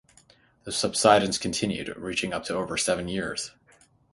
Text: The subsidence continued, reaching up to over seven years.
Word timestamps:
The 0.63 0.71
subsidence 0.71 1.37
continued, 1.37 1.95
reaching 1.95 2.33
up 2.33 2.43
to 2.45 2.55
over 2.55 2.75
seven 2.75 3.07
years. 3.07 3.51